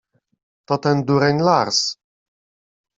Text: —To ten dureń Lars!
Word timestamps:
—To 0.67 0.77
ten 0.77 1.05
dureń 1.05 1.37
Lars! 1.41 1.95